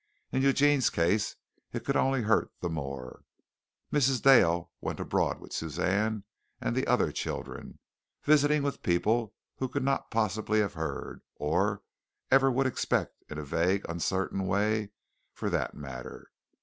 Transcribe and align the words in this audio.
In 0.31 0.41
Eugene's 0.41 0.89
case 0.89 1.35
it 1.73 1.85
could 1.85 1.95
only 1.95 2.23
hurt 2.23 2.51
the 2.59 2.71
more. 2.71 3.23
Mrs. 3.93 4.19
Dale 4.19 4.71
went 4.81 4.99
abroad 4.99 5.39
with 5.39 5.53
Suzanne 5.53 6.23
and 6.59 6.75
the 6.75 6.87
other 6.87 7.11
children, 7.11 7.77
visiting 8.23 8.63
with 8.63 8.81
people 8.81 9.35
who 9.57 9.67
could 9.69 9.83
not 9.83 10.09
possibly 10.09 10.59
have 10.59 10.73
heard, 10.73 11.21
or 11.35 11.83
ever 12.31 12.49
would 12.51 12.65
except 12.65 13.21
in 13.29 13.37
a 13.37 13.45
vague, 13.45 13.85
uncertain 13.87 14.47
way 14.47 14.89
for 15.35 15.51
that 15.51 15.75
matter. 15.75 16.31